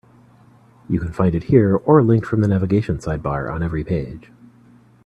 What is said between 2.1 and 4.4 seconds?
from the navigation sidebar on every page.